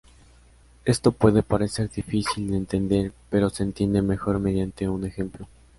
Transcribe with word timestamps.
Esto 0.83 1.11
puede 1.11 1.43
parecer 1.43 1.91
difícil 1.91 2.49
de 2.49 2.57
entender, 2.57 3.13
pero 3.29 3.51
se 3.51 3.61
entiende 3.61 4.01
mejor 4.01 4.39
mediante 4.39 4.89
un 4.89 5.05
ejemplo. 5.05 5.47